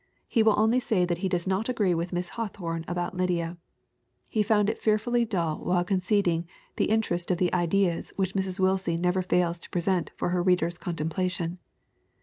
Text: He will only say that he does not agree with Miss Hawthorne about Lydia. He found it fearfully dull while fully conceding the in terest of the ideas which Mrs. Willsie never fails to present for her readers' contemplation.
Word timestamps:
He 0.27 0.41
will 0.41 0.57
only 0.59 0.79
say 0.79 1.05
that 1.05 1.19
he 1.19 1.29
does 1.29 1.45
not 1.45 1.69
agree 1.69 1.93
with 1.93 2.11
Miss 2.11 2.29
Hawthorne 2.29 2.83
about 2.87 3.15
Lydia. 3.15 3.59
He 4.27 4.41
found 4.41 4.67
it 4.67 4.81
fearfully 4.81 5.25
dull 5.25 5.59
while 5.59 5.75
fully 5.81 5.85
conceding 5.89 6.47
the 6.75 6.89
in 6.89 7.01
terest 7.01 7.29
of 7.29 7.37
the 7.37 7.53
ideas 7.53 8.11
which 8.15 8.33
Mrs. 8.33 8.59
Willsie 8.59 8.97
never 8.97 9.21
fails 9.21 9.59
to 9.59 9.69
present 9.69 10.09
for 10.17 10.29
her 10.29 10.41
readers' 10.41 10.79
contemplation. 10.79 11.59